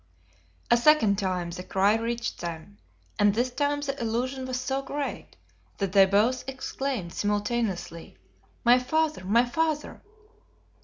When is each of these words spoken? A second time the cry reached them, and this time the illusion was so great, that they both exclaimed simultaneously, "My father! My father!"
A 0.71 0.77
second 0.77 1.19
time 1.19 1.51
the 1.51 1.61
cry 1.61 1.95
reached 1.95 2.39
them, 2.41 2.79
and 3.19 3.35
this 3.35 3.51
time 3.51 3.81
the 3.81 4.01
illusion 4.01 4.47
was 4.47 4.59
so 4.59 4.81
great, 4.81 5.35
that 5.77 5.91
they 5.91 6.07
both 6.07 6.43
exclaimed 6.49 7.13
simultaneously, 7.13 8.17
"My 8.65 8.79
father! 8.79 9.23
My 9.23 9.45
father!" 9.45 10.01